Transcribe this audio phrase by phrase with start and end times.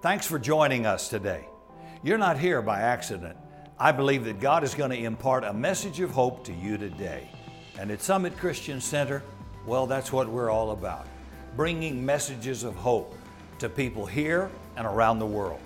[0.00, 1.48] Thanks for joining us today.
[2.04, 3.36] You're not here by accident.
[3.80, 7.28] I believe that God is going to impart a message of hope to you today.
[7.80, 9.24] And at Summit Christian Center,
[9.66, 11.08] well, that's what we're all about
[11.56, 13.16] bringing messages of hope
[13.58, 15.58] to people here and around the world.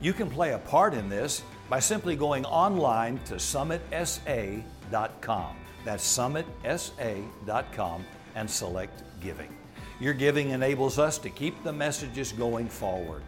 [0.00, 5.56] You can play a part in this by simply going online to summitsa.com.
[5.84, 8.04] That's summitsa.com
[8.34, 9.54] and select giving.
[10.00, 13.22] Your giving enables us to keep the messages going forward.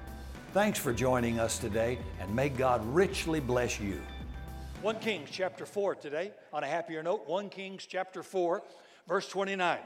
[0.56, 4.00] Thanks for joining us today, and may God richly bless you.
[4.80, 8.62] 1 Kings chapter 4 today, on a happier note, 1 Kings chapter 4,
[9.06, 9.80] verse 29.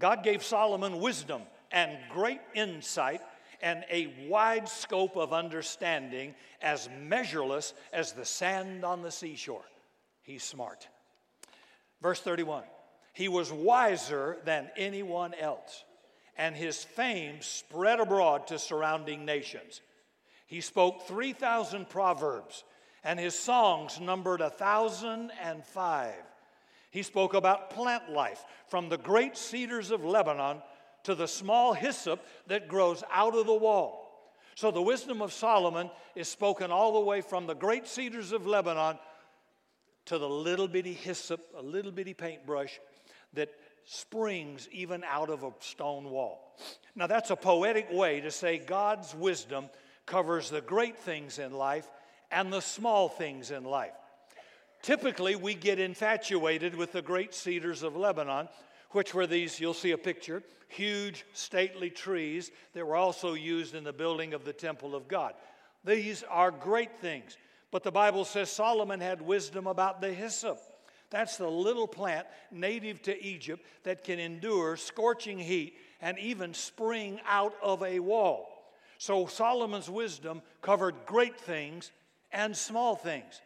[0.00, 3.20] God gave Solomon wisdom and great insight
[3.60, 9.62] and a wide scope of understanding as measureless as the sand on the seashore.
[10.22, 10.88] He's smart.
[12.00, 12.64] Verse 31
[13.12, 15.84] He was wiser than anyone else,
[16.36, 19.80] and his fame spread abroad to surrounding nations.
[20.52, 22.64] He spoke 3,000 proverbs,
[23.02, 26.12] and his songs numbered a thousand and five.
[26.90, 30.60] He spoke about plant life from the great cedars of Lebanon
[31.04, 34.30] to the small hyssop that grows out of the wall.
[34.54, 38.46] So the wisdom of Solomon is spoken all the way from the great cedars of
[38.46, 38.98] Lebanon
[40.04, 42.78] to the little bitty hyssop, a little bitty paintbrush
[43.32, 43.48] that
[43.86, 46.54] springs even out of a stone wall.
[46.94, 49.70] Now, that's a poetic way to say God's wisdom
[50.06, 51.88] covers the great things in life
[52.30, 53.92] and the small things in life.
[54.82, 58.48] Typically, we get infatuated with the great cedars of Lebanon,
[58.90, 63.84] which were these, you'll see a picture, huge, stately trees that were also used in
[63.84, 65.34] the building of the temple of God.
[65.84, 67.36] These are great things.
[67.70, 70.60] But the Bible says Solomon had wisdom about the hyssop.
[71.10, 77.20] That's the little plant native to Egypt that can endure scorching heat and even spring
[77.26, 78.51] out of a wall.
[79.02, 81.90] So Solomon's wisdom covered great things
[82.30, 83.40] and small things.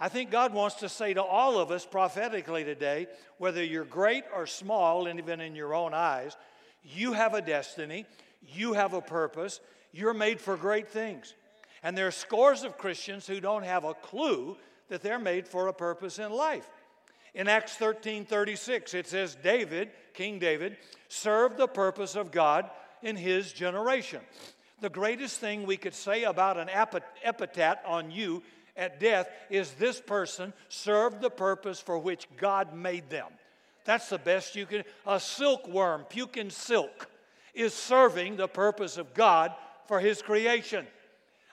[0.00, 3.06] I think God wants to say to all of us prophetically today,
[3.38, 6.36] whether you're great or small, and even in your own eyes,
[6.82, 8.04] you have a destiny,
[8.48, 9.60] you have a purpose,
[9.92, 11.34] you're made for great things.
[11.84, 14.56] And there are scores of Christians who don't have a clue
[14.88, 16.68] that they're made for a purpose in life.
[17.32, 22.68] In Acts 13 36, it says, David, King David, served the purpose of God
[23.04, 24.20] in his generation.
[24.80, 26.68] The greatest thing we could say about an
[27.22, 28.42] epithet on you
[28.76, 33.28] at death is this person served the purpose for which God made them.
[33.86, 34.84] That's the best you can.
[35.06, 37.08] A silkworm puking silk
[37.54, 39.54] is serving the purpose of God
[39.86, 40.86] for his creation.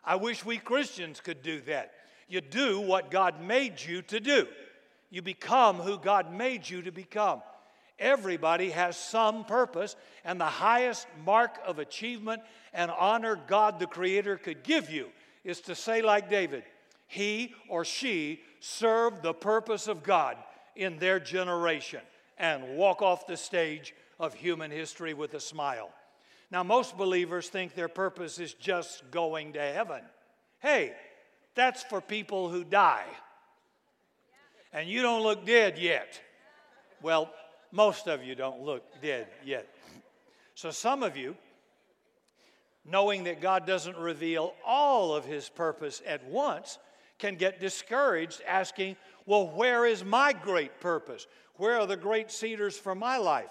[0.04, 1.94] I wish we Christians could do that.
[2.28, 4.48] You do what God made you to do,
[5.10, 7.42] you become who God made you to become.
[8.04, 12.42] Everybody has some purpose, and the highest mark of achievement
[12.74, 15.08] and honor God the Creator could give you
[15.46, 16.66] is to say, like David,
[17.08, 20.36] he or she served the purpose of God
[20.76, 22.02] in their generation
[22.38, 25.90] and walk off the stage of human history with a smile.
[26.52, 30.02] Now, most believers think their purpose is just going to heaven.
[30.60, 30.92] Hey,
[31.56, 33.06] that's for people who die.
[34.74, 36.20] And you don't look dead yet.
[37.02, 37.32] Well,
[37.74, 39.68] most of you don't look dead yet.
[40.54, 41.36] So, some of you,
[42.86, 46.78] knowing that God doesn't reveal all of his purpose at once,
[47.18, 48.96] can get discouraged asking,
[49.26, 51.26] Well, where is my great purpose?
[51.56, 53.50] Where are the great cedars for my life?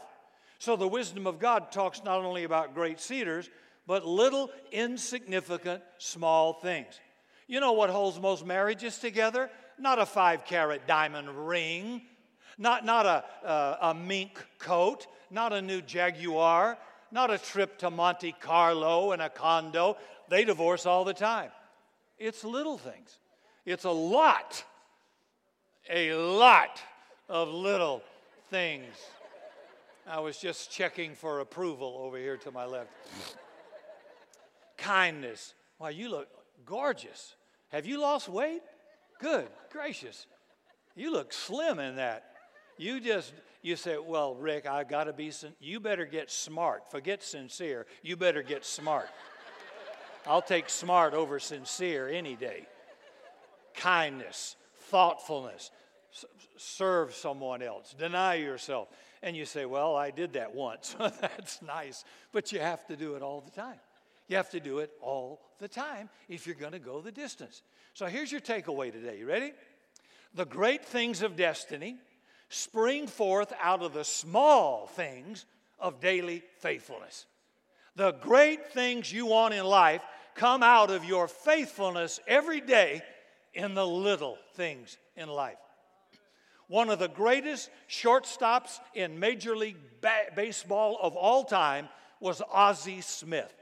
[0.60, 3.50] So the wisdom of God talks not only about great cedars,
[3.88, 7.00] but little, insignificant, small things.
[7.48, 9.50] You know what holds most marriages together?
[9.78, 12.02] Not a five carat diamond ring,
[12.58, 16.78] not, not a, uh, a mink coat, not a new Jaguar,
[17.10, 19.96] not a trip to Monte Carlo and a condo.
[20.28, 21.50] They divorce all the time.
[22.18, 23.18] It's little things.
[23.64, 24.64] It's a lot,
[25.90, 26.80] a lot
[27.28, 28.02] of little
[28.50, 28.94] things.
[30.06, 32.90] I was just checking for approval over here to my left.
[34.76, 35.54] Kindness.
[35.78, 36.28] Why, you look
[36.66, 37.34] gorgeous.
[37.70, 38.62] Have you lost weight?
[39.20, 40.26] Good, gracious.
[40.96, 42.31] You look slim in that.
[42.76, 43.32] You just,
[43.62, 46.90] you say, well, Rick, I got to be, sin- you better get smart.
[46.90, 47.86] Forget sincere.
[48.02, 49.08] You better get smart.
[50.26, 52.66] I'll take smart over sincere any day
[53.74, 54.56] kindness,
[54.90, 55.70] thoughtfulness,
[56.56, 58.88] serve someone else, deny yourself.
[59.22, 60.94] And you say, Well, I did that once.
[61.20, 62.04] That's nice.
[62.32, 63.78] But you have to do it all the time.
[64.28, 67.62] You have to do it all the time if you're going to go the distance.
[67.94, 69.18] So here's your takeaway today.
[69.18, 69.52] You ready?
[70.34, 71.96] The great things of destiny
[72.52, 75.46] spring forth out of the small things
[75.78, 77.26] of daily faithfulness.
[77.96, 80.02] The great things you want in life
[80.34, 83.02] come out of your faithfulness every day
[83.54, 85.56] in the little things in life.
[86.68, 91.88] One of the greatest shortstops in Major League ba- Baseball of all time
[92.20, 93.54] was Ozzie Smith.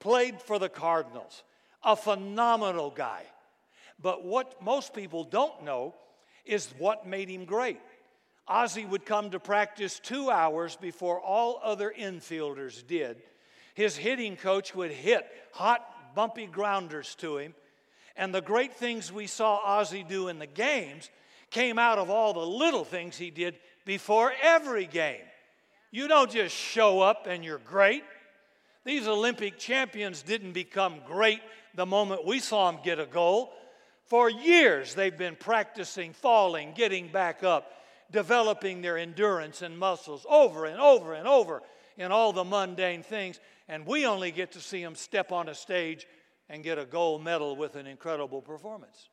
[0.00, 1.42] Played for the Cardinals,
[1.82, 3.22] a phenomenal guy.
[4.00, 5.94] But what most people don't know
[6.44, 7.78] is what made him great.
[8.48, 13.22] Ozzie would come to practice two hours before all other infielders did.
[13.74, 17.54] His hitting coach would hit hot, bumpy grounders to him.
[18.16, 21.08] And the great things we saw Ozzie do in the games
[21.50, 25.22] came out of all the little things he did before every game.
[25.90, 28.04] You don't just show up and you're great.
[28.84, 31.40] These Olympic champions didn't become great
[31.74, 33.52] the moment we saw them get a goal.
[34.06, 37.72] For years, they've been practicing falling, getting back up,
[38.12, 41.62] developing their endurance and muscles over and over and over
[41.96, 43.40] in all the mundane things.
[43.68, 46.06] And we only get to see them step on a stage
[46.48, 49.08] and get a gold medal with an incredible performance.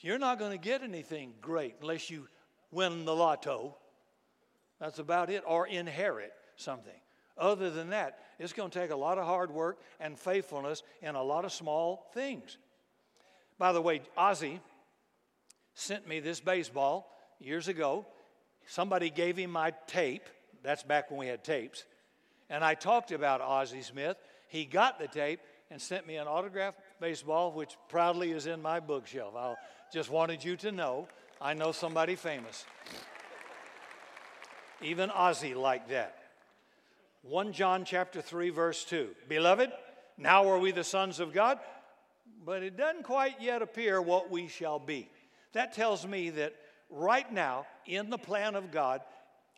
[0.00, 2.28] You're not going to get anything great unless you
[2.70, 3.76] win the lotto.
[4.78, 6.92] That's about it, or inherit something.
[7.36, 11.14] Other than that, it's going to take a lot of hard work and faithfulness in
[11.14, 12.58] a lot of small things.
[13.58, 14.60] By the way, Ozzie
[15.74, 18.06] sent me this baseball years ago.
[18.66, 20.24] Somebody gave him my tape.
[20.62, 21.84] That's back when we had tapes.
[22.50, 24.16] And I talked about Ozzie Smith.
[24.48, 25.40] He got the tape
[25.70, 29.34] and sent me an autographed baseball, which proudly is in my bookshelf.
[29.36, 29.54] I
[29.92, 31.08] just wanted you to know
[31.40, 32.64] I know somebody famous.
[34.82, 36.16] Even Ozzie liked that.
[37.22, 39.10] 1 John chapter 3 verse 2.
[39.28, 39.70] Beloved,
[40.16, 41.58] now are we the sons of God,
[42.44, 45.08] but it doesn't quite yet appear what we shall be.
[45.52, 46.54] That tells me that
[46.90, 49.00] right now in the plan of God,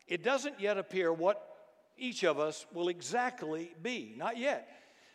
[0.06, 1.46] it doesn't yet appear what
[1.96, 4.14] each of us will exactly be.
[4.16, 4.68] Not yet.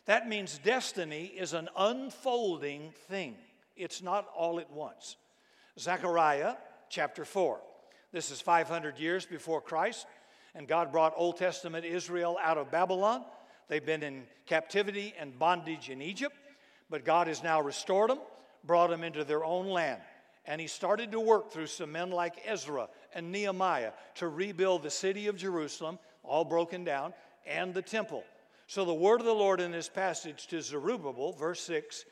[0.05, 3.35] That means destiny is an unfolding thing.
[3.75, 5.17] It's not all at once.
[5.79, 6.55] Zechariah
[6.89, 7.59] chapter 4.
[8.11, 10.05] This is 500 years before Christ,
[10.53, 13.25] and God brought Old Testament Israel out of Babylon.
[13.67, 16.35] They've been in captivity and bondage in Egypt,
[16.89, 18.19] but God has now restored them,
[18.63, 20.01] brought them into their own land.
[20.47, 24.91] And he started to work through some men like Ezra and Nehemiah to rebuild the
[24.91, 27.13] city of Jerusalem, all broken down,
[27.45, 28.23] and the temple.
[28.67, 32.05] So the word of the Lord in this passage to Zerubbabel, verse 6,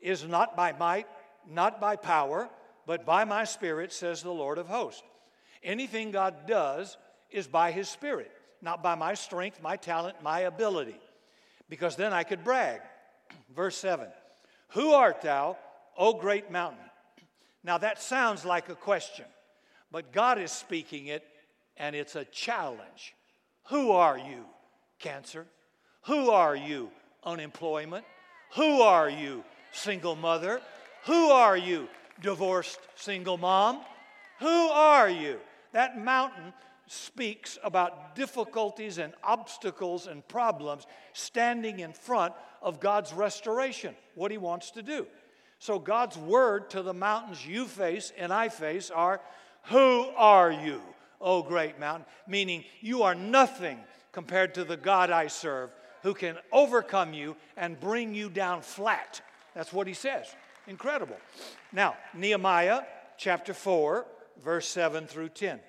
[0.00, 1.06] is not by might,
[1.50, 2.48] not by power,
[2.86, 5.02] but by my spirit, says the Lord of hosts.
[5.62, 6.98] Anything God does
[7.30, 11.00] is by his spirit, not by my strength, my talent, my ability,
[11.70, 12.80] because then I could brag.
[13.56, 14.08] Verse 7
[14.68, 15.56] Who art thou,
[15.96, 16.84] O great mountain?
[17.64, 19.24] Now that sounds like a question,
[19.90, 21.24] but God is speaking it,
[21.78, 23.14] and it's a challenge.
[23.68, 24.44] Who are you,
[24.98, 25.46] cancer?
[26.06, 26.90] Who are you,
[27.24, 28.04] unemployment?
[28.54, 30.60] Who are you, single mother?
[31.06, 31.88] Who are you,
[32.20, 33.80] divorced single mom?
[34.40, 35.40] Who are you?
[35.72, 36.52] That mountain
[36.86, 44.36] speaks about difficulties and obstacles and problems standing in front of God's restoration, what He
[44.38, 45.06] wants to do.
[45.64, 49.22] So, God's word to the mountains you face and I face are,
[49.68, 50.82] Who are you,
[51.22, 52.04] O great mountain?
[52.28, 53.78] Meaning, you are nothing
[54.12, 55.70] compared to the God I serve
[56.02, 59.22] who can overcome you and bring you down flat.
[59.54, 60.26] That's what He says.
[60.66, 61.16] Incredible.
[61.72, 62.82] Now, Nehemiah
[63.16, 64.04] chapter 4,
[64.44, 65.60] verse 7 through 10.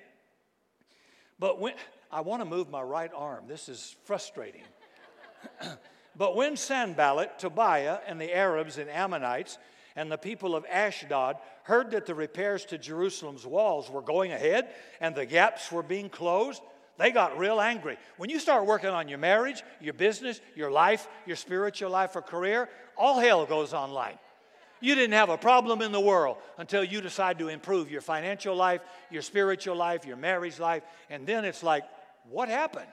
[1.39, 1.75] But when
[2.11, 4.63] I want to move my right arm, this is frustrating.
[6.17, 9.57] but when Sanballat, Tobiah, and the Arabs and Ammonites
[9.95, 14.67] and the people of Ashdod heard that the repairs to Jerusalem's walls were going ahead
[14.99, 16.61] and the gaps were being closed,
[16.97, 17.97] they got real angry.
[18.17, 22.21] When you start working on your marriage, your business, your life, your spiritual life or
[22.21, 24.17] career, all hell goes online.
[24.81, 28.55] You didn't have a problem in the world until you decide to improve your financial
[28.55, 31.83] life, your spiritual life, your marriage life, and then it's like,
[32.29, 32.87] what happened?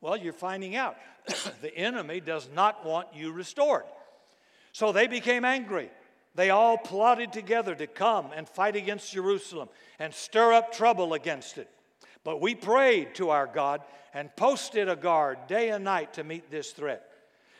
[0.00, 0.96] Well, you're finding out
[1.60, 3.84] the enemy does not want you restored.
[4.72, 5.90] So they became angry.
[6.34, 11.58] They all plotted together to come and fight against Jerusalem and stir up trouble against
[11.58, 11.68] it.
[12.24, 13.82] But we prayed to our God
[14.14, 17.06] and posted a guard day and night to meet this threat.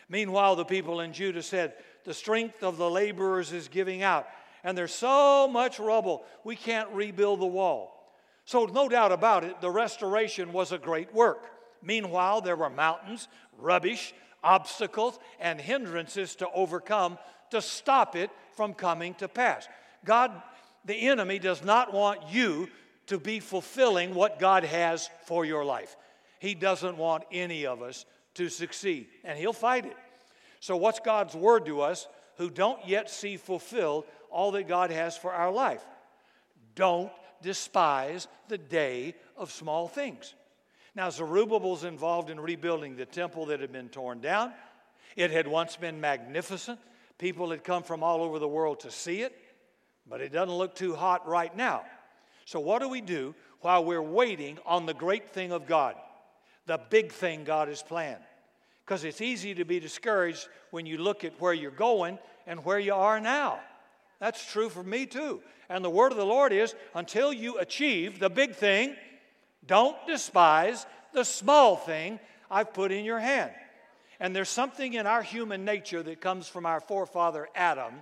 [0.09, 1.75] Meanwhile, the people in Judah said,
[2.05, 4.26] the strength of the laborers is giving out.
[4.64, 8.14] And there's so much rubble, we can't rebuild the wall.
[8.45, 11.47] So, no doubt about it, the restoration was a great work.
[11.81, 17.19] Meanwhile, there were mountains, rubbish, obstacles, and hindrances to overcome
[17.51, 19.69] to stop it from coming to pass.
[20.05, 20.33] God,
[20.85, 22.69] the enemy, does not want you
[23.07, 25.97] to be fulfilling what God has for your life.
[26.39, 29.97] He doesn't want any of us to succeed, and He'll fight it.
[30.61, 35.17] So, what's God's word to us who don't yet see fulfilled all that God has
[35.17, 35.85] for our life?
[36.75, 40.35] Don't despise the day of small things.
[40.95, 44.53] Now, Zerubbabel's involved in rebuilding the temple that had been torn down.
[45.17, 46.79] It had once been magnificent.
[47.19, 49.35] People had come from all over the world to see it,
[50.09, 51.83] but it doesn't look too hot right now.
[52.45, 55.95] So, what do we do while we're waiting on the great thing of God,
[56.67, 58.23] the big thing God has planned?
[58.85, 62.81] Because it's easy to be discouraged when you look at where you're going and where
[62.81, 63.61] you are now.
[64.19, 65.41] That's true for me too.
[65.69, 68.97] And the word of the Lord is until you achieve the big thing,
[69.66, 72.19] don't despise the small thing
[72.50, 73.52] I've put in your hand.
[74.21, 77.95] And there's something in our human nature that comes from our forefather Adam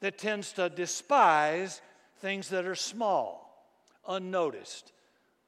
[0.00, 1.80] that tends to despise
[2.20, 3.66] things that are small,
[4.06, 4.92] unnoticed,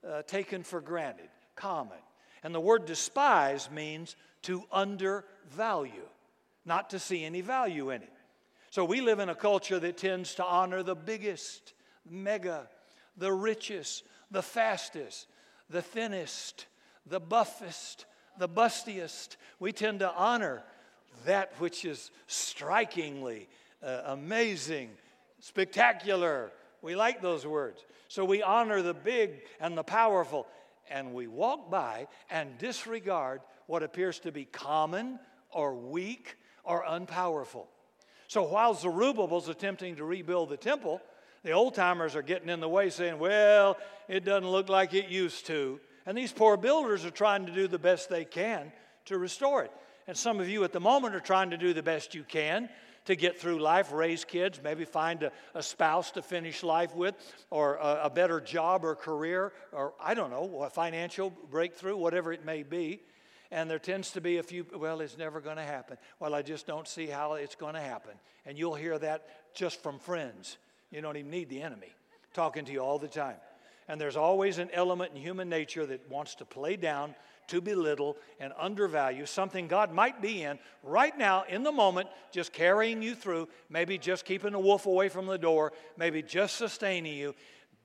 [0.07, 1.99] uh, taken for granted, common.
[2.43, 6.09] And the word despise means to undervalue,
[6.65, 8.13] not to see any value in it.
[8.71, 11.73] So we live in a culture that tends to honor the biggest,
[12.09, 12.69] mega,
[13.17, 15.27] the richest, the fastest,
[15.71, 16.67] the thinnest,
[17.07, 18.07] the buffest,
[18.39, 19.37] the bustiest.
[19.59, 20.63] We tend to honor
[21.25, 23.49] that which is strikingly
[23.83, 24.91] uh, amazing,
[25.41, 26.53] spectacular.
[26.83, 27.85] We like those words.
[28.09, 30.47] So we honor the big and the powerful,
[30.91, 35.19] and we walk by and disregard what appears to be common
[35.51, 37.67] or weak or unpowerful.
[38.29, 41.01] So while Zerubbabel's attempting to rebuild the temple,
[41.45, 43.77] the old timers are getting in the way saying, well,
[44.09, 45.81] it doesn't look like it used to.
[46.07, 48.73] And these poor builders are trying to do the best they can
[49.07, 49.73] to restore it.
[50.07, 52.69] And some of you at the moment are trying to do the best you can
[53.05, 57.15] to get through life, raise kids, maybe find a, a spouse to finish life with,
[57.51, 62.33] or a, a better job or career, or I don't know, a financial breakthrough, whatever
[62.33, 63.01] it may be.
[63.51, 65.97] And there tends to be a few, well, it's never going to happen.
[66.21, 68.13] Well, I just don't see how it's going to happen.
[68.45, 70.59] And you'll hear that just from friends.
[70.91, 71.93] You don't even need the enemy
[72.35, 73.37] talking to you all the time.
[73.89, 77.15] And there's always an element in human nature that wants to play down,
[77.49, 82.53] to belittle, and undervalue something God might be in right now, in the moment, just
[82.53, 87.15] carrying you through, maybe just keeping the wolf away from the door, maybe just sustaining
[87.15, 87.35] you.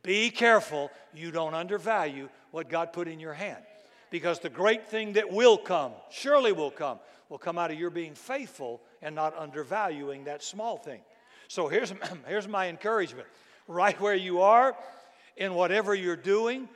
[0.03, 3.63] Be careful you don't undervalue what God put in your hand.
[4.12, 7.89] Because the great thing that will come, surely will come, will come out of your
[7.89, 11.01] being faithful and not undervaluing that small thing.
[11.53, 11.93] So here's,
[12.27, 13.27] here's my encouragement.
[13.67, 14.75] Right where you are,
[15.38, 16.67] in whatever you're doing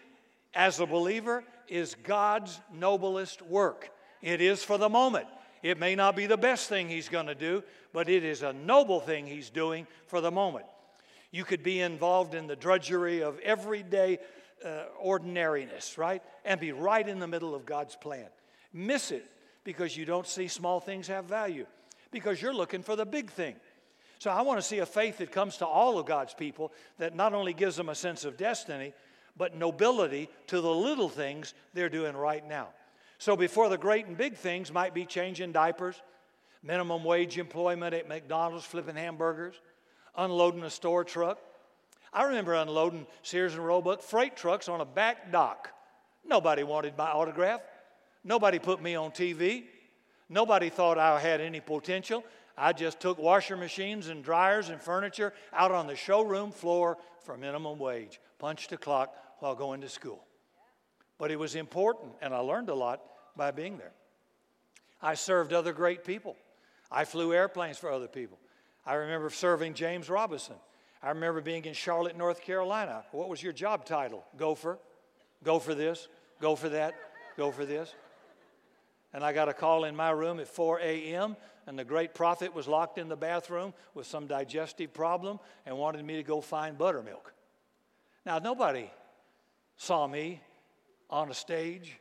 [0.53, 3.89] as a believer, is God's noblest work.
[4.21, 5.25] It is for the moment.
[5.63, 8.53] It may not be the best thing He's going to do, but it is a
[8.53, 10.65] noble thing He's doing for the moment.
[11.31, 14.19] You could be involved in the drudgery of everyday
[14.63, 16.21] uh, ordinariness, right?
[16.45, 18.27] And be right in the middle of God's plan.
[18.71, 19.25] Miss it
[19.63, 21.65] because you don't see small things have value,
[22.11, 23.55] because you're looking for the big thing.
[24.19, 27.15] So I want to see a faith that comes to all of God's people that
[27.15, 28.93] not only gives them a sense of destiny,
[29.37, 32.69] but nobility to the little things they're doing right now.
[33.19, 36.01] So before the great and big things might be changing diapers,
[36.63, 39.55] minimum wage employment at McDonald's, flipping hamburgers,
[40.15, 41.39] unloading a store truck.
[42.11, 45.71] I remember unloading Sears and Roebuck freight trucks on a back dock.
[46.25, 47.61] Nobody wanted my autograph.
[48.23, 49.65] Nobody put me on TV.
[50.29, 52.23] Nobody thought I had any potential.
[52.57, 57.37] I just took washer machines and dryers and furniture out on the showroom floor for
[57.37, 60.23] minimum wage, punched a clock while going to school.
[61.19, 63.01] But it was important, and I learned a lot
[63.35, 63.91] by being there.
[65.01, 66.35] I served other great people.
[66.91, 68.39] I flew airplanes for other people.
[68.85, 70.55] I remember serving James Robison.
[71.03, 73.03] I remember being in Charlotte, North Carolina.
[73.11, 74.23] What was your job title?
[74.37, 74.79] Gopher.
[75.43, 76.07] Go for this,
[76.41, 76.95] go for that,
[77.37, 77.93] go for this.
[79.17, 81.35] And I got a call in my room at 4 a.m
[81.67, 86.03] and the great prophet was locked in the bathroom with some digestive problem and wanted
[86.03, 87.33] me to go find buttermilk.
[88.25, 88.89] Now, nobody
[89.75, 90.41] saw me
[91.09, 91.99] on a stage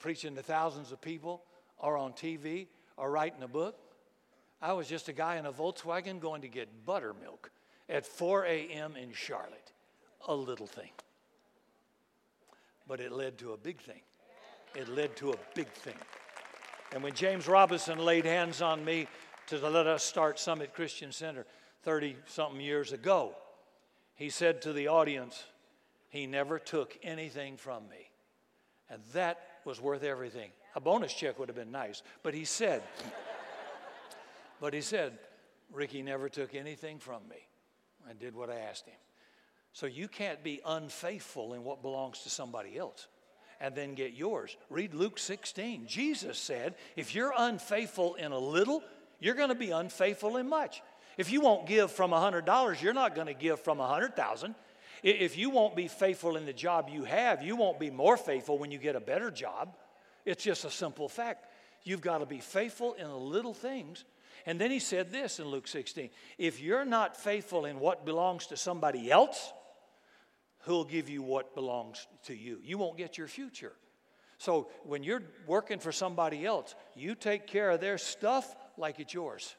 [0.00, 1.44] preaching to thousands of people
[1.78, 2.66] or on TV
[2.96, 3.78] or writing a book.
[4.60, 7.52] I was just a guy in a Volkswagen going to get buttermilk
[7.88, 8.96] at 4 a.m.
[8.96, 9.72] in Charlotte.
[10.26, 10.90] A little thing.
[12.88, 14.00] But it led to a big thing.
[14.74, 15.94] It led to a big thing.
[16.94, 19.08] And when James Robison laid hands on me
[19.48, 21.44] to let us start Summit Christian Center
[21.82, 23.34] 30 something years ago,
[24.14, 25.42] he said to the audience,
[26.08, 28.10] He never took anything from me.
[28.88, 30.52] And that was worth everything.
[30.76, 32.04] A bonus check would have been nice.
[32.22, 32.80] But he said,
[34.60, 35.18] But he said,
[35.72, 37.48] Ricky never took anything from me.
[38.08, 38.94] I did what I asked him.
[39.72, 43.08] So you can't be unfaithful in what belongs to somebody else
[43.60, 44.56] and then get yours.
[44.70, 45.86] Read Luke 16.
[45.86, 48.82] Jesus said, If you're unfaithful in a little,
[49.20, 50.82] You're going to be unfaithful in much.
[51.16, 54.54] If you won't give from $100, you're not going to give from 100,000.
[55.02, 58.58] If you won't be faithful in the job you have, you won't be more faithful
[58.58, 59.76] when you get a better job.
[60.26, 61.46] It's just a simple fact.
[61.84, 64.04] You've got to be faithful in the little things.
[64.44, 68.48] And then he said this in Luke 16 if you're not faithful in what belongs
[68.48, 69.52] to somebody else,
[70.64, 72.58] who'll give you what belongs to you?
[72.62, 73.72] You won't get your future.
[74.38, 79.14] So when you're working for somebody else, you take care of their stuff like it's
[79.14, 79.54] yours.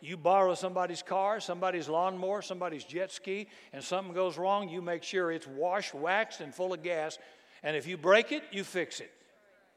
[0.00, 5.02] You borrow somebody's car, somebody's lawnmower, somebody's jet ski, and something goes wrong, you make
[5.02, 7.18] sure it's washed, waxed, and full of gas.
[7.62, 9.12] And if you break it, you fix it.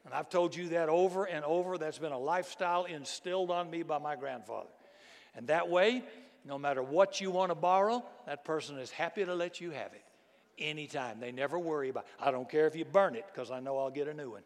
[0.06, 1.76] And I've told you that over and over.
[1.76, 4.70] That's been a lifestyle instilled on me by my grandfather.
[5.34, 6.02] And that way,
[6.46, 9.92] no matter what you want to borrow, that person is happy to let you have
[9.92, 10.02] it
[10.58, 11.20] anytime.
[11.20, 13.90] They never worry about I don't care if you burn it because I know I'll
[13.90, 14.42] get a new one.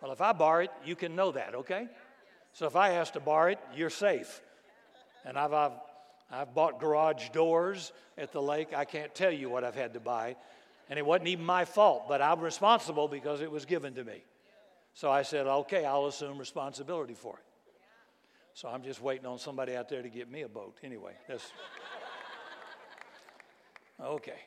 [0.00, 1.86] Well, if I borrow it, you can know that, okay?
[2.52, 4.40] So if I ask to borrow it, you're safe.
[5.24, 5.72] And I've, I've,
[6.30, 8.68] I've bought garage doors at the lake.
[8.74, 10.36] I can't tell you what I've had to buy.
[10.88, 14.22] And it wasn't even my fault, but I'm responsible because it was given to me.
[14.94, 17.44] So I said, okay, I'll assume responsibility for it.
[18.54, 20.76] So I'm just waiting on somebody out there to get me a boat.
[20.82, 21.52] Anyway, that's.
[24.02, 24.38] Okay.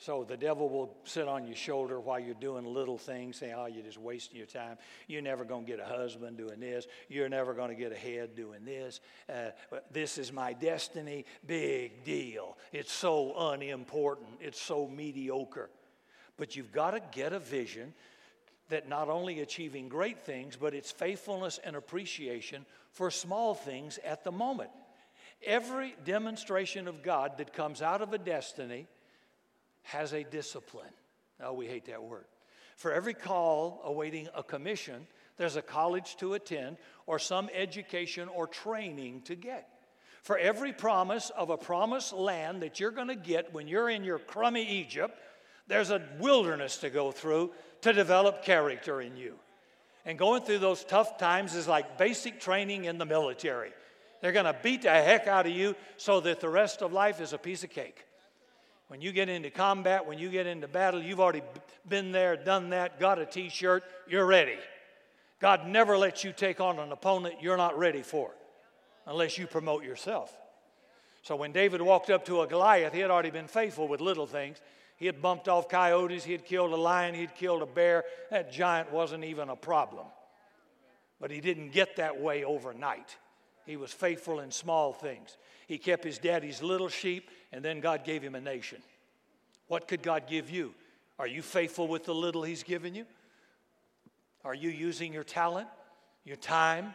[0.00, 3.66] So the devil will sit on your shoulder while you're doing little things, saying, Oh,
[3.66, 4.78] you're just wasting your time.
[5.06, 6.86] You're never going to get a husband doing this.
[7.10, 9.00] You're never going to get ahead doing this.
[9.28, 9.50] Uh,
[9.92, 11.26] this is my destiny.
[11.46, 12.56] Big deal.
[12.72, 14.28] It's so unimportant.
[14.40, 15.68] It's so mediocre.
[16.38, 17.92] But you've got to get a vision
[18.70, 24.24] that not only achieving great things, but it's faithfulness and appreciation for small things at
[24.24, 24.70] the moment.
[25.44, 28.86] Every demonstration of God that comes out of a destiny
[29.82, 30.92] has a discipline.
[31.42, 32.26] Oh, we hate that word.
[32.76, 35.06] For every call awaiting a commission,
[35.36, 39.68] there's a college to attend or some education or training to get.
[40.22, 44.04] For every promise of a promised land that you're going to get when you're in
[44.04, 45.18] your crummy Egypt,
[45.66, 49.36] there's a wilderness to go through to develop character in you.
[50.04, 53.72] And going through those tough times is like basic training in the military.
[54.20, 57.20] They're going to beat the heck out of you so that the rest of life
[57.20, 58.04] is a piece of cake.
[58.88, 61.42] When you get into combat, when you get into battle, you've already
[61.88, 64.58] been there, done that, got a t shirt, you're ready.
[65.40, 68.30] God never lets you take on an opponent you're not ready for
[69.06, 70.36] unless you promote yourself.
[71.22, 74.26] So when David walked up to a Goliath, he had already been faithful with little
[74.26, 74.58] things.
[74.96, 78.04] He had bumped off coyotes, he had killed a lion, he'd killed a bear.
[78.30, 80.06] That giant wasn't even a problem.
[81.20, 83.16] But he didn't get that way overnight.
[83.66, 85.36] He was faithful in small things.
[85.66, 88.82] He kept his daddy's little sheep, and then God gave him a nation.
[89.68, 90.74] What could God give you?
[91.20, 93.04] Are you faithful with the little He's given you?
[94.44, 95.68] Are you using your talent,
[96.24, 96.94] your time,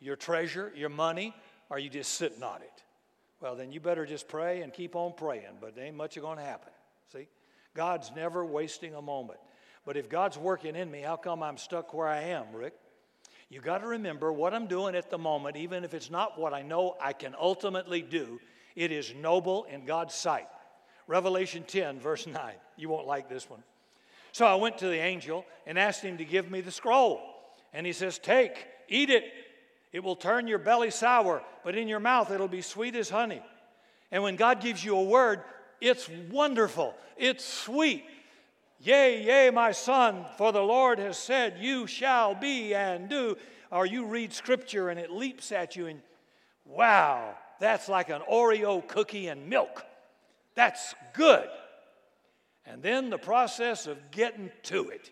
[0.00, 1.34] your treasure, your money?
[1.70, 2.82] Are you just sitting on it?
[3.40, 6.44] Well, then you better just pray and keep on praying, but ain't much going to
[6.44, 6.72] happen.
[7.12, 7.28] See?
[7.74, 9.38] God's never wasting a moment.
[9.84, 12.74] But if God's working in me, how come I'm stuck where I am, Rick?
[13.50, 16.52] You got to remember what I'm doing at the moment, even if it's not what
[16.52, 18.40] I know I can ultimately do,
[18.76, 20.48] it is noble in God's sight.
[21.06, 22.36] Revelation 10, verse 9.
[22.76, 23.62] You won't like this one.
[24.32, 27.20] So I went to the angel and asked him to give me the scroll.
[27.72, 29.24] And he says, Take, eat it.
[29.92, 33.42] It will turn your belly sour, but in your mouth it'll be sweet as honey.
[34.10, 35.42] And when God gives you a word,
[35.80, 38.04] it's wonderful, it's sweet,
[38.80, 43.36] Yea, yea, my son, for the Lord has said, You shall be and do.
[43.70, 46.00] Or you read scripture and it leaps at you, and
[46.64, 49.84] wow, that's like an Oreo cookie and milk.
[50.54, 51.48] That's good.
[52.64, 55.10] And then the process of getting to it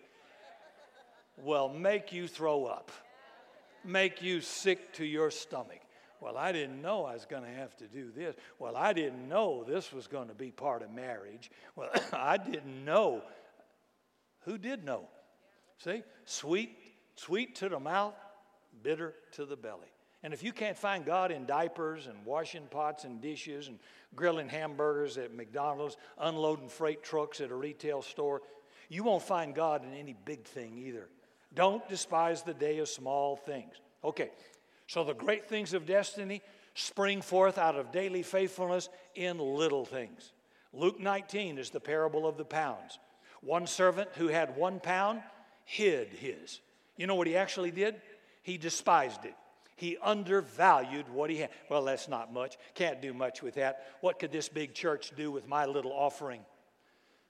[1.37, 2.91] will make you throw up,
[3.83, 5.81] make you sick to your stomach.
[6.19, 8.35] Well, I didn't know I was going to have to do this.
[8.57, 11.51] Well, I didn't know this was going to be part of marriage.
[11.75, 13.21] Well, I didn't know
[14.47, 15.09] who did know?
[15.83, 16.03] See?
[16.23, 16.71] Sweet,
[17.15, 18.15] sweet to the mouth,
[18.81, 19.91] bitter to the belly.
[20.23, 23.77] And if you can't find God in diapers and washing pots and dishes and
[24.15, 28.41] grilling hamburgers at McDonald's, unloading freight trucks at a retail store,
[28.89, 31.09] you won't find God in any big thing either.
[31.53, 33.75] Don't despise the day of small things.
[34.03, 34.31] Okay,
[34.87, 36.41] so the great things of destiny
[36.73, 40.31] spring forth out of daily faithfulness in little things.
[40.71, 42.97] Luke 19 is the parable of the pounds.
[43.47, 45.21] One servant who had one pound
[45.63, 46.59] hid his.
[46.97, 47.95] You know what he actually did?
[48.43, 49.35] He despised it.
[49.77, 51.51] He undervalued what he had.
[51.69, 52.57] Well, that's not much.
[52.75, 53.85] Can't do much with that.
[54.01, 56.41] What could this big church do with my little offering?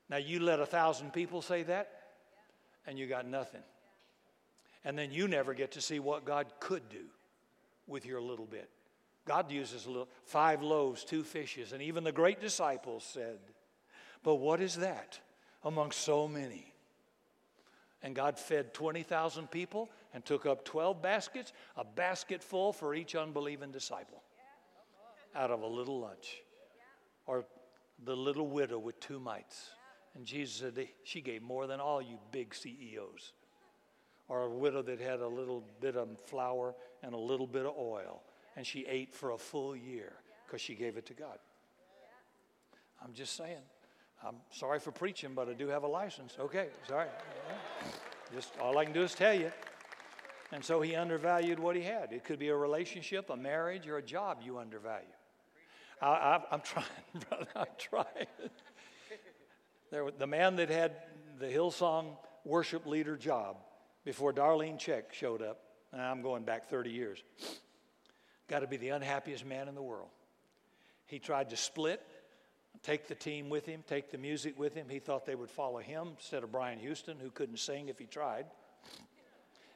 [0.09, 1.91] Now, you let a thousand people say that,
[2.87, 3.61] and you got nothing.
[4.83, 7.05] And then you never get to see what God could do.
[7.85, 8.69] with your little bit.
[9.23, 13.37] God uses little, five loaves, two fishes, and even the great disciples said,
[14.23, 15.19] But what is that
[15.67, 16.73] among so many?
[18.03, 23.15] And God fed 20,000 people and took up 12 baskets, a basket full for each
[23.15, 24.23] unbelieving disciple
[25.35, 26.41] out of a little lunch.
[27.25, 27.45] Or
[28.03, 29.69] the little widow with two mites.
[30.15, 33.33] And Jesus said, She gave more than all you big CEOs.
[34.27, 37.73] Or a widow that had a little bit of flour and a little bit of
[37.77, 38.23] oil,
[38.55, 40.13] and she ate for a full year
[40.45, 41.37] because she gave it to God.
[43.03, 43.61] I'm just saying.
[44.25, 46.35] I'm sorry for preaching, but I do have a license.
[46.39, 47.07] Okay, sorry.
[48.33, 49.51] Just all I can do is tell you.
[50.51, 52.13] And so he undervalued what he had.
[52.13, 55.05] It could be a relationship, a marriage, or a job you undervalue.
[56.01, 56.85] I, am trying,
[57.29, 58.27] brother, I'm trying.
[59.91, 60.93] There, the man that had
[61.39, 63.57] the Hillsong worship leader job
[64.05, 65.59] before Darlene Zschech showed up,
[65.91, 67.23] and I'm going back 30 years,
[68.47, 70.09] got to be the unhappiest man in the world.
[71.07, 72.05] He tried to split,
[72.83, 74.87] take the team with him, take the music with him.
[74.89, 78.05] He thought they would follow him instead of Brian Houston, who couldn't sing if he
[78.05, 78.45] tried.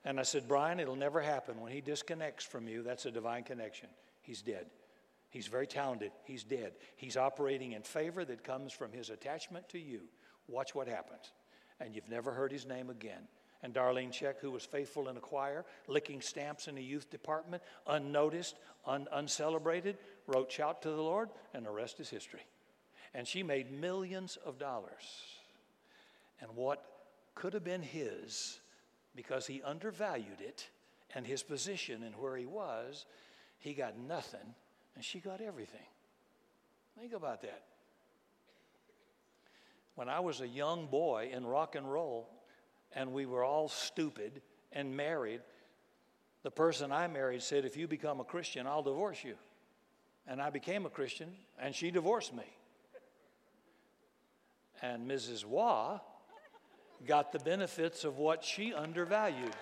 [0.03, 1.59] And I said, Brian, it'll never happen.
[1.61, 3.89] When he disconnects from you, that's a divine connection.
[4.21, 4.65] He's dead.
[5.29, 6.11] He's very talented.
[6.23, 6.73] He's dead.
[6.97, 10.01] He's operating in favor that comes from his attachment to you.
[10.47, 11.31] Watch what happens.
[11.79, 13.27] And you've never heard his name again.
[13.63, 17.61] And Darlene Zschech, who was faithful in a choir, licking stamps in the youth department,
[17.87, 22.41] unnoticed, un- uncelebrated, wrote Shout to the Lord, and the rest is history.
[23.13, 25.03] And she made millions of dollars.
[26.39, 26.83] And what
[27.35, 28.59] could have been his,
[29.15, 30.69] because he undervalued it
[31.13, 33.05] and his position and where he was,
[33.59, 34.55] he got nothing
[34.95, 35.85] and she got everything.
[36.99, 37.63] Think about that.
[39.95, 42.29] When I was a young boy in rock and roll,
[42.93, 45.41] and we were all stupid and married,
[46.43, 49.35] the person I married said, If you become a Christian, I'll divorce you.
[50.27, 52.43] And I became a Christian, and she divorced me.
[54.81, 55.45] And Mrs.
[55.45, 55.99] Waugh
[57.05, 59.53] got the benefits of what she undervalued.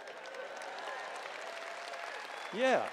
[2.53, 2.83] Yeah.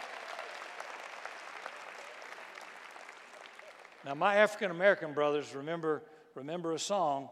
[4.04, 6.02] Now, my African American brothers remember,
[6.34, 7.28] remember a song,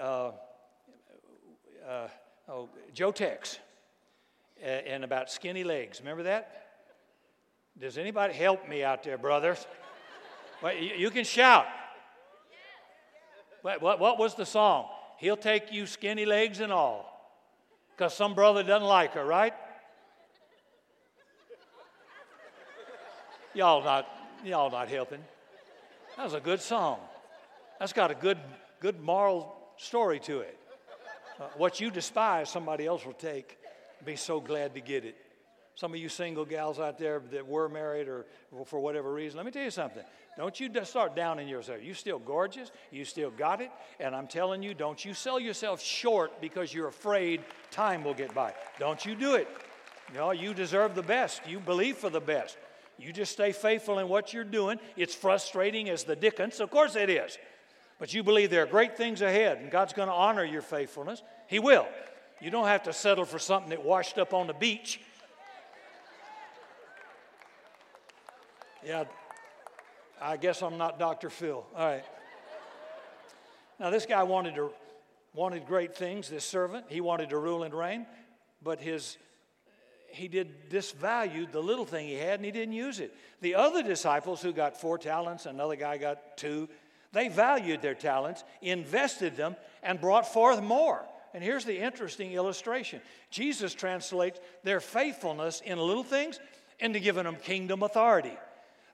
[0.00, 0.32] uh,
[1.88, 2.08] uh,
[2.48, 3.58] oh, Joe Tex,
[4.62, 6.00] and about skinny legs.
[6.00, 6.64] Remember that?
[7.78, 9.66] Does anybody help me out there, brothers?
[10.62, 11.66] Well, you, you, can shout.
[13.64, 14.88] What, what, what was the song?
[15.16, 17.10] He'll take you skinny legs and all.
[17.96, 19.54] Because some brother doesn't like her, right?
[23.54, 24.06] Y'all not,
[24.44, 25.24] y'all not helping.
[26.18, 26.98] That was a good song.
[27.80, 28.36] That's got a good,
[28.80, 30.58] good moral story to it.
[31.40, 33.56] Uh, what you despise, somebody else will take.
[34.04, 35.16] Be so glad to get it.
[35.76, 38.26] Some of you single gals out there that were married or
[38.64, 40.04] for whatever reason, let me tell you something.
[40.36, 41.82] Don't you start downing yourself.
[41.82, 42.70] You still gorgeous.
[42.90, 43.70] You still got it.
[43.98, 48.34] And I'm telling you, don't you sell yourself short because you're afraid time will get
[48.34, 48.54] by.
[48.78, 49.48] Don't you do it.
[50.12, 51.40] Know, you deserve the best.
[51.48, 52.56] You believe for the best.
[52.98, 54.78] You just stay faithful in what you're doing.
[54.96, 57.36] It's frustrating as the Dickens, of course it is.
[57.98, 61.22] But you believe there are great things ahead, and God's going to honor your faithfulness.
[61.48, 61.88] He will.
[62.40, 65.00] You don't have to settle for something that washed up on the beach.
[68.84, 69.04] Yeah,
[70.20, 71.30] I guess I'm not Dr.
[71.30, 71.64] Phil.
[71.74, 72.04] All right.
[73.80, 74.70] Now, this guy wanted to
[75.32, 76.86] wanted great things, this servant.
[76.88, 78.06] He wanted to rule and reign,
[78.62, 79.16] but his
[80.08, 83.12] he did disvalued the little thing he had and he didn't use it.
[83.40, 86.68] The other disciples who got four talents, another guy got two,
[87.12, 91.04] they valued their talents, invested them, and brought forth more.
[91.32, 96.38] And here's the interesting illustration Jesus translates their faithfulness in little things
[96.78, 98.36] into giving them kingdom authority.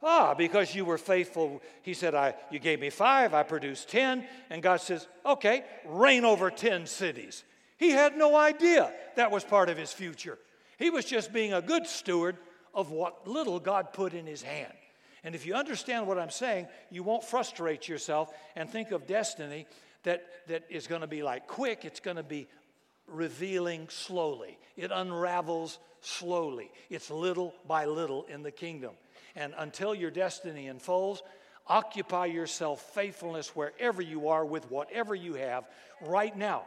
[0.02, 4.24] Ah, because you were faithful, he said, I, you gave me five, I produced ten.
[4.48, 7.44] And God says, okay, reign over ten cities.
[7.76, 10.38] He had no idea that was part of his future.
[10.78, 12.36] He was just being a good steward
[12.72, 14.72] of what little God put in his hand.
[15.22, 19.66] And if you understand what I'm saying, you won't frustrate yourself and think of destiny
[20.04, 22.48] that, that is going to be like quick, it's going to be
[23.06, 24.58] revealing slowly.
[24.78, 26.70] It unravels slowly.
[26.88, 28.92] It's little by little in the kingdom.
[29.36, 31.22] And until your destiny unfolds,
[31.66, 35.68] occupy yourself faithfulness wherever you are with whatever you have
[36.00, 36.64] right now.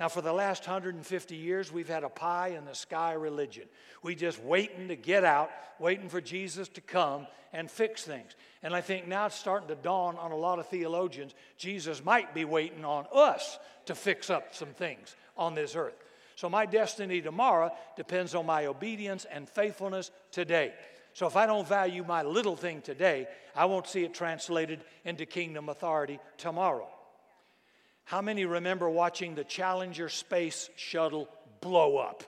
[0.00, 3.68] Now, for the last 150 years, we've had a pie in the sky religion.
[4.02, 8.34] We just waiting to get out, waiting for Jesus to come and fix things.
[8.62, 12.34] And I think now it's starting to dawn on a lot of theologians Jesus might
[12.34, 15.94] be waiting on us to fix up some things on this earth.
[16.34, 20.72] So, my destiny tomorrow depends on my obedience and faithfulness today.
[21.14, 25.26] So if I don't value my little thing today, I won't see it translated into
[25.26, 26.88] kingdom authority tomorrow.
[28.04, 31.28] How many remember watching the Challenger space shuttle
[31.60, 32.24] blow up?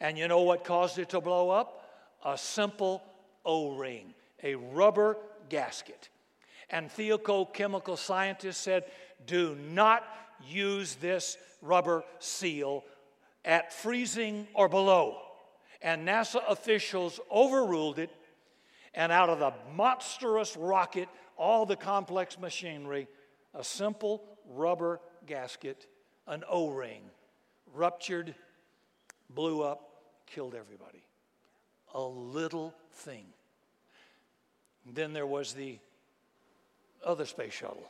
[0.00, 1.82] And you know what caused it to blow up?
[2.24, 3.02] A simple
[3.44, 5.16] O ring, a rubber
[5.48, 6.08] gasket.
[6.68, 8.84] And theochemical scientists said,
[9.26, 10.04] do not
[10.46, 12.84] use this rubber seal
[13.44, 15.18] at freezing or below.
[15.86, 18.10] And NASA officials overruled it,
[18.92, 23.06] and out of the monstrous rocket, all the complex machinery,
[23.54, 25.86] a simple rubber gasket,
[26.26, 27.02] an O ring,
[27.72, 28.34] ruptured,
[29.30, 29.88] blew up,
[30.26, 31.04] killed everybody.
[31.94, 33.26] A little thing.
[34.84, 35.78] then there was the
[37.04, 37.88] other space shuttle.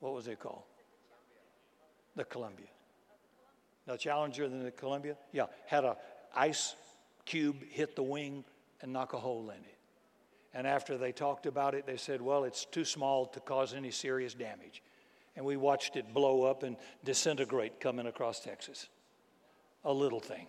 [0.00, 0.64] What was it called?
[2.16, 2.66] The Columbia.
[3.86, 5.96] The Challenger and the Columbia, yeah, had a
[6.34, 6.74] ice
[7.24, 8.44] cube hit the wing
[8.82, 9.78] and knock a hole in it.
[10.54, 13.90] And after they talked about it, they said, well, it's too small to cause any
[13.90, 14.82] serious damage.
[15.36, 18.88] And we watched it blow up and disintegrate coming across Texas.
[19.84, 20.46] A little thing.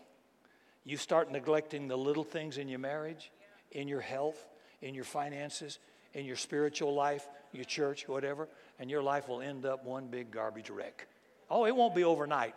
[0.85, 3.31] You start neglecting the little things in your marriage,
[3.71, 4.47] in your health,
[4.81, 5.79] in your finances,
[6.13, 8.47] in your spiritual life, your church, whatever,
[8.79, 11.05] and your life will end up one big garbage wreck.
[11.49, 12.55] Oh, it won't be overnight,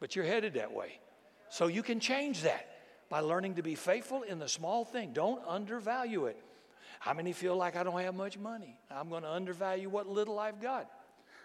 [0.00, 0.98] but you're headed that way.
[1.48, 2.68] So you can change that
[3.08, 5.12] by learning to be faithful in the small thing.
[5.12, 6.36] Don't undervalue it.
[6.98, 8.76] How many feel like I don't have much money?
[8.90, 10.90] I'm going to undervalue what little I've got,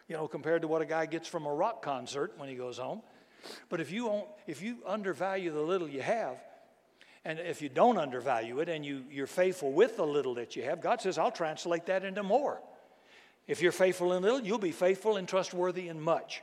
[0.08, 2.78] you know, compared to what a guy gets from a rock concert when he goes
[2.78, 3.02] home.
[3.70, 6.38] But if you, if you undervalue the little you have,
[7.24, 10.64] and if you don't undervalue it and you, you're faithful with the little that you
[10.64, 12.60] have, God says, I'll translate that into more.
[13.48, 16.42] If you're faithful in little, you'll be faithful and trustworthy in much.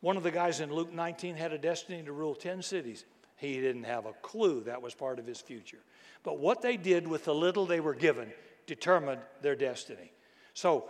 [0.00, 3.04] One of the guys in Luke 19 had a destiny to rule 10 cities.
[3.36, 5.80] He didn't have a clue that was part of his future.
[6.22, 8.32] But what they did with the little they were given
[8.66, 10.12] determined their destiny.
[10.54, 10.88] So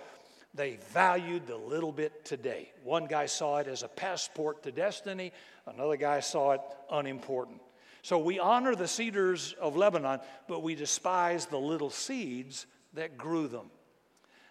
[0.55, 2.73] they valued the little bit today.
[2.83, 5.33] One guy saw it as a passport to destiny,
[5.67, 7.61] another guy saw it unimportant.
[8.03, 13.47] So we honor the cedars of Lebanon, but we despise the little seeds that grew
[13.47, 13.71] them.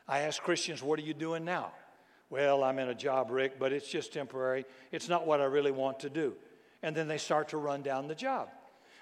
[0.08, 1.72] I ask Christians, What are you doing now?
[2.30, 4.66] Well, I'm in a job, Rick, but it's just temporary.
[4.92, 6.36] It's not what I really want to do.
[6.84, 8.50] And then they start to run down the job.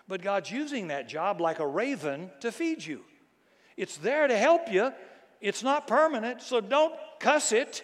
[0.08, 3.02] But God's using that job like a raven to feed you.
[3.76, 4.94] It's there to help you.
[5.42, 7.84] It's not permanent, so don't cuss it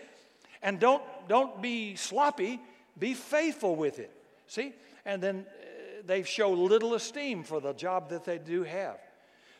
[0.61, 2.59] and don't, don't be sloppy.
[2.97, 4.11] Be faithful with it.
[4.47, 4.73] See?
[5.05, 8.97] And then uh, they show little esteem for the job that they do have.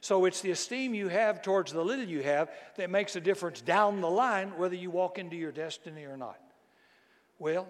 [0.04, 3.62] So it's the esteem you have towards the little you have that makes a difference
[3.62, 6.38] down the line whether you walk into your destiny or not.
[7.40, 7.70] Well,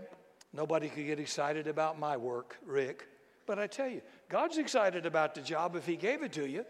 [0.52, 3.08] nobody could get excited about my work, Rick.
[3.46, 6.66] But I tell you, God's excited about the job if He gave it to you.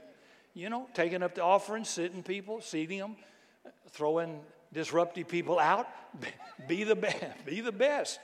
[0.53, 3.15] You know, taking up the offering, sitting people, seating them,
[3.87, 4.41] throwing
[4.73, 5.87] disruptive people out.
[6.67, 7.23] Be the best.
[7.45, 8.19] Be the best.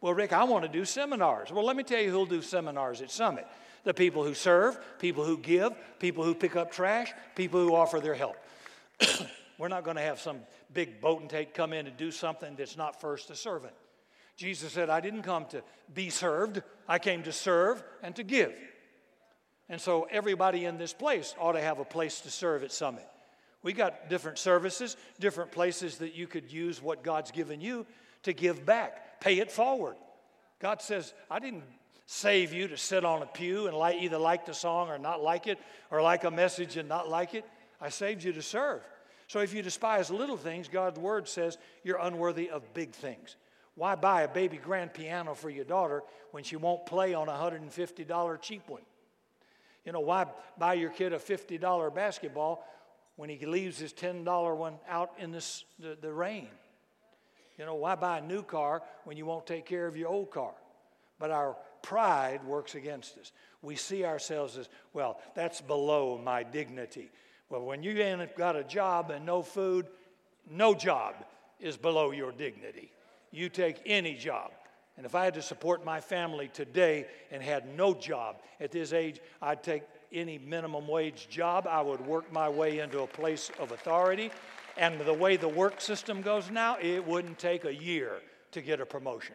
[0.00, 1.50] Well, Rick, I want to do seminars.
[1.50, 3.48] Well, let me tell you who'll do seminars at Summit
[3.86, 8.00] the people who serve, people who give, people who pick up trash, people who offer
[8.00, 8.36] their help.
[9.58, 10.40] We're not going to have some
[10.74, 13.72] big potentate come in and do something that's not first a servant.
[14.36, 15.62] Jesus said, I didn't come to
[15.94, 18.52] be served, I came to serve and to give.
[19.68, 23.06] And so everybody in this place ought to have a place to serve at Summit.
[23.62, 27.86] We got different services, different places that you could use what God's given you
[28.24, 29.94] to give back, pay it forward.
[30.58, 31.62] God says, I didn't
[32.06, 35.22] save you to sit on a pew and like, either like the song or not
[35.22, 35.58] like it,
[35.90, 37.44] or like a message and not like it.
[37.80, 38.80] I saved you to serve.
[39.26, 43.36] So if you despise little things, God's word says you're unworthy of big things.
[43.74, 47.32] Why buy a baby grand piano for your daughter when she won't play on a
[47.32, 48.82] $150 cheap one?
[49.84, 52.64] You know, why buy your kid a $50 basketball
[53.16, 56.48] when he leaves his $10 one out in this, the, the rain?
[57.58, 60.30] You know, why buy a new car when you won't take care of your old
[60.30, 60.54] car?
[61.18, 63.32] But our pride works against us.
[63.62, 67.10] We see ourselves as, well, that's below my dignity.
[67.48, 69.86] Well, when you ain't got a job and no food,
[70.50, 71.14] no job
[71.60, 72.92] is below your dignity.
[73.30, 74.52] You take any job.
[74.96, 78.92] And if I had to support my family today and had no job at this
[78.92, 81.66] age, I'd take any minimum wage job.
[81.66, 84.30] I would work my way into a place of authority
[84.76, 88.20] and the way the work system goes now, it wouldn't take a year
[88.52, 89.34] to get a promotion.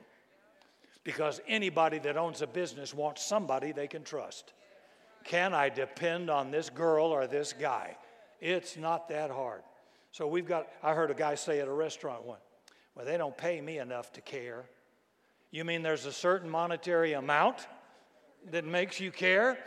[1.03, 4.53] Because anybody that owns a business wants somebody they can trust.
[5.23, 7.97] Can I depend on this girl or this guy?
[8.39, 9.61] It's not that hard.
[10.11, 12.39] So we've got, I heard a guy say at a restaurant one,
[12.95, 14.65] well, they don't pay me enough to care.
[15.51, 17.67] You mean there's a certain monetary amount
[18.51, 19.57] that makes you care?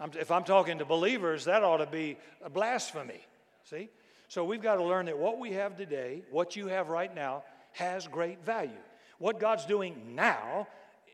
[0.00, 3.20] I'm, if I'm talking to believers, that ought to be a blasphemy.
[3.64, 3.90] See?
[4.28, 7.42] So we've got to learn that what we have today, what you have right now,
[7.72, 8.70] has great value.
[9.18, 10.68] What God's doing now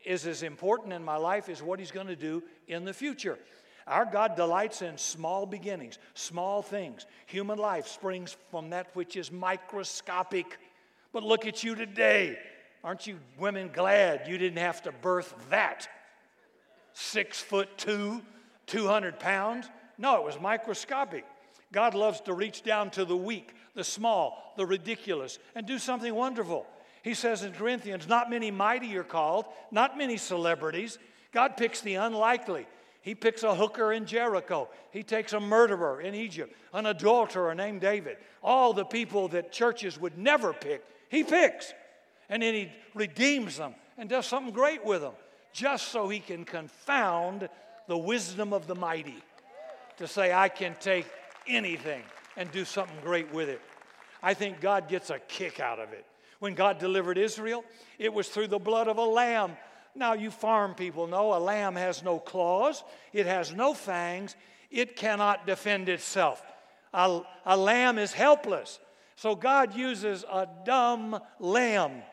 [0.05, 3.37] is as important in my life as what He's going to do in the future.
[3.87, 7.05] Our God delights in small beginnings, small things.
[7.27, 10.57] Human life springs from that which is microscopic.
[11.13, 12.37] But look at you today.
[12.83, 15.87] Aren't you women glad you didn't have to birth that?
[16.93, 18.21] Six foot two,
[18.67, 19.69] 200 pounds?
[19.97, 21.25] No, it was microscopic.
[21.71, 26.13] God loves to reach down to the weak, the small, the ridiculous, and do something
[26.13, 26.65] wonderful.
[27.05, 30.97] He says in Corinthians, not many mighty are called, not many celebrities.
[31.31, 32.65] God picks the unlikely.
[33.03, 34.69] He picks a hooker in Jericho.
[34.89, 38.17] He takes a murderer in Egypt, an adulterer named David.
[38.41, 41.75] All the people that churches would never pick, he picks.
[42.27, 45.13] And then he redeems them and does something great with them,
[45.53, 47.49] just so he can confound
[47.87, 49.21] the wisdom of the mighty
[49.97, 51.05] to say, I can take
[51.45, 52.01] anything
[52.35, 53.61] and do something great with it.
[54.23, 56.03] I think God gets a kick out of it.
[56.39, 57.63] When God delivered Israel,
[57.97, 59.55] it was through the blood of a lamb
[59.95, 64.35] now, you farm people know a lamb has no claws, it has no fangs,
[64.69, 66.43] it cannot defend itself.
[66.93, 68.79] A, a lamb is helpless.
[69.15, 72.03] So, God uses a dumb lamb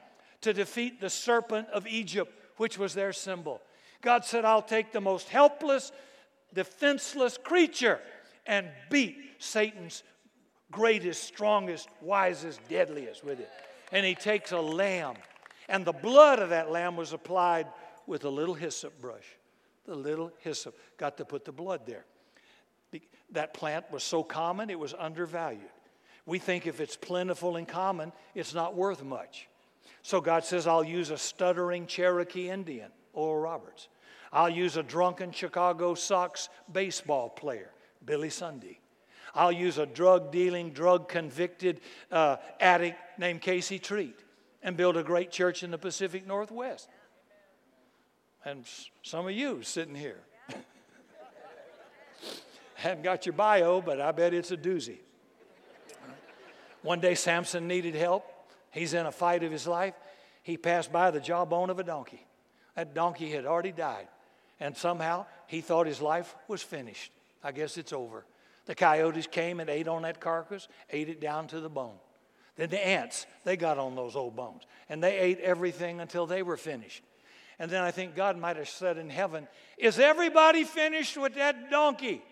[0.43, 3.61] to defeat the serpent of Egypt, which was their symbol.
[4.01, 5.91] God said, I'll take the most helpless,
[6.55, 8.01] defenseless creature
[8.47, 10.05] and beat Satan's
[10.71, 13.51] greatest, strongest, wisest, deadliest with it.
[13.93, 15.15] And he takes a lamb
[15.69, 17.67] and the blood of that lamb was applied
[18.07, 19.25] with a little hyssop brush.
[19.87, 22.05] The little hyssop got to put the blood there.
[23.31, 25.71] That plant was so common, it was undervalued.
[26.27, 29.49] We think if it's plentiful and common, it's not worth much.
[30.03, 33.89] So God says, I'll use a stuttering Cherokee Indian, Oral Roberts.
[34.31, 37.71] I'll use a drunken Chicago Sox baseball player,
[38.05, 38.79] Billy Sunday.
[39.35, 44.19] I'll use a drug dealing, drug convicted uh, addict named Casey Treat
[44.63, 46.89] and build a great church in the Pacific Northwest.
[48.45, 48.65] And
[49.03, 50.21] some of you sitting here.
[52.75, 54.99] Haven't got your bio, but I bet it's a doozy.
[56.83, 58.27] One day Samson needed help.
[58.73, 59.95] He's in a fight of his life.
[60.43, 62.27] He passed by the jawbone of a donkey.
[62.75, 64.09] That donkey had already died.
[64.59, 67.13] And somehow he thought his life was finished.
[67.45, 68.25] I guess it's over.
[68.67, 71.97] The coyotes came and ate on that carcass, ate it down to the bone.
[72.57, 76.43] Then the ants, they got on those old bones and they ate everything until they
[76.43, 77.03] were finished.
[77.59, 79.49] And then I think God might have said in heaven,
[79.79, 82.23] Is everybody finished with that donkey?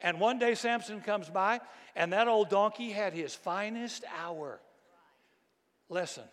[0.00, 1.60] And one day Samson comes by
[1.94, 4.60] and that old donkey had his finest hour.
[5.88, 6.24] Listen,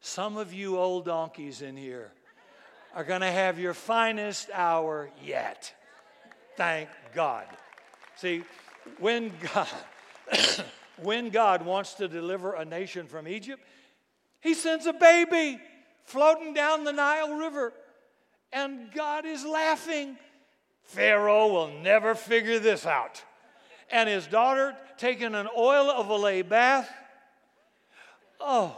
[0.00, 2.12] some of you old donkeys in here
[2.94, 5.74] are going to have your finest hour yet.
[6.56, 7.46] Thank God.
[8.16, 8.42] See,
[8.98, 9.68] when God.
[11.02, 13.62] when God wants to deliver a nation from Egypt,
[14.40, 15.60] he sends a baby
[16.04, 17.72] floating down the Nile River.
[18.52, 20.16] And God is laughing.
[20.84, 23.22] Pharaoh will never figure this out.
[23.90, 26.88] And his daughter taking an oil of Olay bath.
[28.40, 28.76] Oh,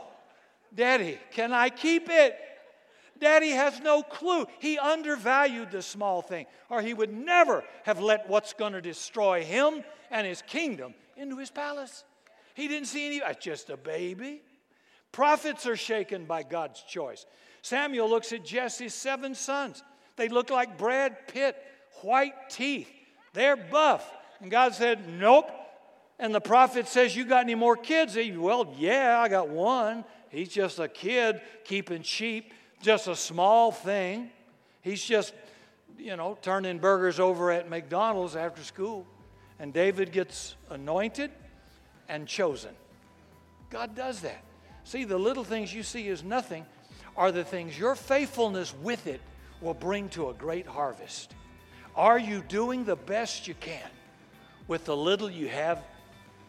[0.74, 2.38] Daddy, can I keep it?
[3.20, 4.46] Daddy has no clue.
[4.58, 9.44] He undervalued the small thing, or he would never have let what's going to destroy
[9.44, 12.04] him and his kingdom into his palace.
[12.54, 14.42] He didn't see any, that's just a baby.
[15.12, 17.26] Prophets are shaken by God's choice.
[17.62, 19.82] Samuel looks at Jesse's seven sons.
[20.16, 21.56] They look like Brad Pitt,
[22.02, 22.88] white teeth.
[23.32, 24.08] They're buff.
[24.40, 25.50] And God said, Nope.
[26.18, 28.14] And the prophet says, You got any more kids?
[28.14, 30.04] He, well, yeah, I got one.
[30.30, 34.30] He's just a kid keeping sheep, just a small thing.
[34.82, 35.34] He's just,
[35.98, 39.06] you know, turning burgers over at McDonald's after school.
[39.58, 41.30] And David gets anointed
[42.08, 42.70] and chosen.
[43.70, 44.42] God does that.
[44.84, 46.64] See, the little things you see as nothing
[47.16, 49.20] are the things your faithfulness with it
[49.60, 51.34] will bring to a great harvest.
[51.96, 53.90] Are you doing the best you can
[54.68, 55.82] with the little you have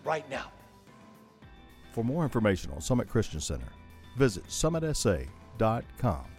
[0.03, 0.51] right now?
[1.93, 3.67] For more information on Summit Christian Center,
[4.15, 6.38] visit summitsa.com dot com.